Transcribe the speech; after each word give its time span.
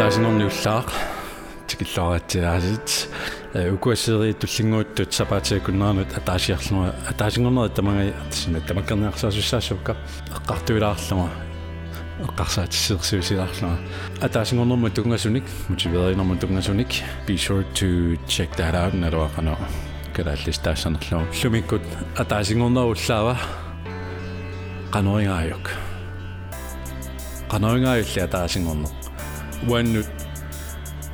атаасинерниуллаақ 0.00 0.88
тикиллоратсиаасит 1.68 2.88
укуассери 3.74 4.32
туллингууттут 4.32 5.12
сапаатиакуннаанут 5.12 6.16
атаасиарлума 6.16 6.94
атаасингорнери 7.10 7.74
тамагай 7.76 8.14
артисина 8.22 8.60
тамаккерниарсаасуссаасукка 8.68 9.96
эққартуилаарлума 10.32 11.28
эққарсаатиссерсуисилаарлума 12.24 13.76
атаасингорнерму 14.22 14.88
тунгасуник 14.88 15.44
мотивееринерму 15.68 16.38
тунгасуник 16.38 16.88
be 17.26 17.36
sure 17.36 17.66
to 17.74 18.16
check 18.26 18.56
that 18.56 18.74
out 18.74 18.94
наруақано 18.94 19.58
калааллистаассанерлуу 20.16 21.26
лумиккут 21.44 21.82
атаасингорнеруллаава 22.16 23.36
qanuringaayuk 24.94 25.66
qanuringaayulli 27.52 28.20
ataasingorner 28.28 28.99
uannut 29.68 30.08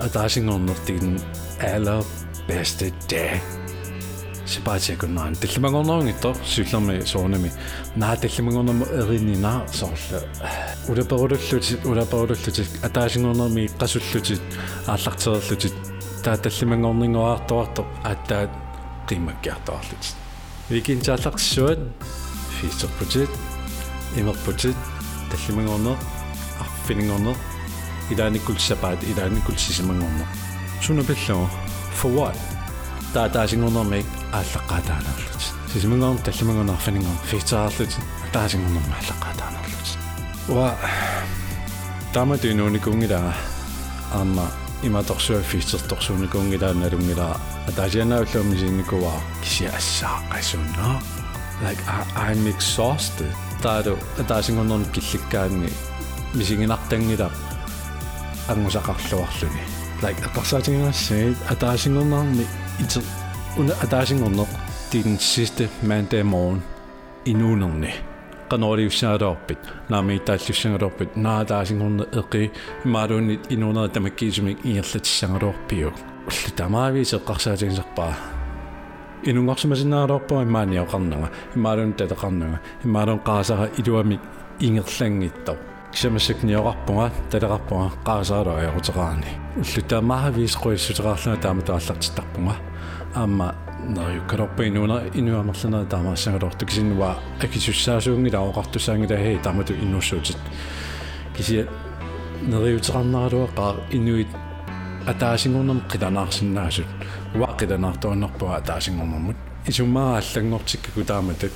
атаасингорнертигин 0.00 1.20
aller 1.60 2.04
bedste 2.48 2.90
dag 3.10 3.40
сипаатиакуннаан 4.46 5.34
таллимагорнерунгиттор 5.40 6.36
суллерми 6.44 7.04
соонами 7.06 7.52
наа. 7.96 8.16
Таллимагорнерма 8.16 8.86
эриннинаа 8.86 9.66
соорлу 9.72 10.20
улаперулуллути 10.88 11.78
улаперулуллути 11.84 12.66
атаасингорнерми 12.82 13.66
иққасуллутит 13.68 14.42
ааллартерерлутит 14.86 15.74
таа 16.24 16.36
таллимагорнингоаартуарто 16.36 17.86
ааттаат 18.04 18.50
qimmakkiartoarlut 19.08 20.04
викинчаалларсуат 20.68 21.78
фисерпутит 22.60 23.30
имерпутит 24.16 24.76
таллимагорнер 25.30 25.96
арфинингорнер 26.60 27.36
илааниккулсапаат 28.10 29.02
илааниккулсисимангорнер 29.04 30.26
суна 30.82 31.02
пиллоо 31.04 31.48
for 32.02 32.10
what? 32.16 32.36
Таа 33.14 33.28
таасингорнермик 33.28 34.06
ааллаққаатаанерлут 34.32 35.42
сисимангорн 35.72 36.18
таллимагорнер 36.26 36.74
арфинингор 36.74 37.16
фитсаарлут 37.30 37.92
таасингорнерма 38.32 38.96
ааллаққаатаанерлут 39.00 39.88
уа 40.48 40.68
таматуинууникунгилаа 42.14 43.34
аама 44.12 44.46
иматорсуа 44.82 45.40
фитсерторсууникунгилааналунгилаа 45.50 47.40
атаасианауллуумисинникуа 47.68 49.12
кися 49.42 49.68
ассаа 49.78 50.18
qassunaa 50.32 50.96
like 51.62 51.82
I, 51.86 52.32
I'm 52.32 52.46
exhausted. 52.52 53.32
Таадо 53.62 53.98
атаасингорнерн 54.18 54.84
килликкаанни 54.94 55.70
мисигинартангила 56.34 57.30
ангусақарлуарлуни 58.48 59.62
like 60.02 60.20
атарсаатингаассагит 60.26 61.36
атаасингорнарни 61.52 62.46
ит 62.80 62.92
уна 63.58 63.72
атаасингорнер 63.84 64.48
тин 64.90 65.18
sidste 65.18 65.68
mandag 65.82 66.24
morgen 66.24 66.62
инуунерни 67.24 67.92
qanoriussaaluarpit 68.50 69.58
naami 69.88 70.18
taallussangaloorpit 70.26 71.16
naataasingorne 71.16 72.04
eqi 72.20 72.42
imaaluunnit 72.86 73.42
inuunera 73.54 73.88
tamakkiisumik 73.94 74.58
igerlatissangaloorpiu 74.70 75.90
улли 76.28 76.50
тамаавис 76.60 77.14
эққарсаатигисарпаа 77.18 78.14
инунгорсумасиннаалоорпоо 79.30 80.42
имаани 80.48 80.82
оқарнага 80.84 81.28
имаалуун 81.56 81.94
талеқарнага 81.98 82.58
имаалуун 82.86 83.20
qaasara 83.28 83.66
илуамик 83.80 84.22
ингерлангиттау 84.66 85.56
кисамассакниоқарпунга 85.92 87.10
талеқарпунга 87.30 87.90
qaasаараа 88.04 88.56
аярутеқарани 88.60 89.32
уллу 89.56 89.82
тамаавис 89.88 90.56
қуиссутеқарлуна 90.56 91.36
таама 91.40 91.62
тааллартиттарпунга 91.62 92.56
аама 93.14 93.54
наюккалорпа 93.96 94.64
инуна 94.66 95.02
инуамерлана 95.14 95.84
таамаассангалорту 95.86 96.66
кисиннуа 96.66 97.16
акисуссаасуунгила 97.40 98.38
аоқартусаангила 98.38 99.16
хей 99.16 99.38
таамату 99.38 99.74
иннуссуутит 99.74 100.38
киси 101.36 101.66
нериутеқарнаралуа 102.42 103.48
қаа 103.56 103.76
инуит 103.90 104.28
атаасингорнам 105.06 105.82
қиланаарсинаасут 105.90 106.86
уа 107.34 107.48
қиланаартуаннарпуа 107.58 108.56
атаасингорнэрмут 108.56 109.36
исуммаа 109.66 110.18
аллагнортикку 110.18 111.04
тааматак 111.04 111.52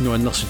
нуаннерсу 0.00 0.46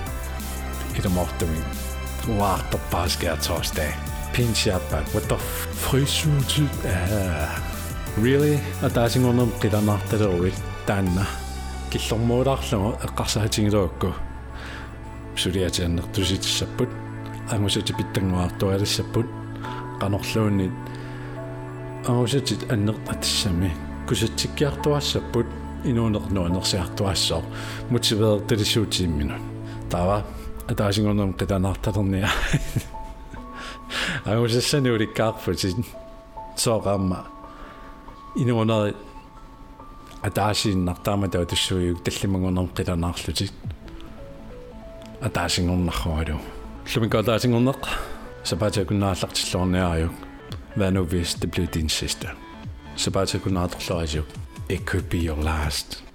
соор 0.97 0.99
скиаторстэй 0.99 0.99
идамортами 0.99 1.63
уаартарпааскиаторстэй 2.27 3.91
пинсиаппа 4.33 5.03
what 5.13 5.27
the 5.27 5.37
фрисуути 5.73 6.67
really? 8.17 8.59
Атаасингорнер 8.81 9.47
қиланаарталеруит 9.61 10.53
таанна 10.85 11.25
киллормуулаарлугу 11.91 12.97
эққарсаатингилуакку 13.03 14.13
сулиатианнертуситиссаппут 15.35 16.89
ангусати 17.49 17.93
питтангуартуалиссаппут 17.93 19.25
qanorluunni 20.01 20.71
ангусатит 22.07 22.71
аннертатиссами 22.71 23.71
кусатсиккиартуассаппут 24.07 25.47
инуунернуанерсиартуассоо 25.83 27.43
мотивеерталиссуутииммину 27.89 29.35
тава 29.89 30.25
атаасингорнум 30.25 30.40
қитанаарталерниа 30.40 30.40
ангусассани 30.40 30.40
уликкаарфутит 30.40 30.40
сооqaamma 30.40 30.40
инуунери 30.40 30.40
атаасииннартаамата 40.23 41.45
туссуиук 41.45 42.03
таллимагорнерм 42.03 42.69
қиланаарлутит 42.77 43.53
атаасингорнарруалу 45.21 46.39
лумикаатаасингорнеқ 46.95 47.81
сапаатакуннааллартиллуорниариук 48.43 50.11
hvad 50.75 50.91
nu 50.91 51.03
hvis 51.03 51.33
det 51.33 51.51
blev 51.51 51.67
din 51.67 51.89
sidste? 51.89 52.27
Så 52.95 53.11
bare 53.11 53.25
til 53.25 53.37
at 53.37 53.43
kunne 53.43 53.69
It 54.69 54.79
could 54.85 55.03
be 55.03 55.17
your 55.17 55.43
last. 55.43 56.10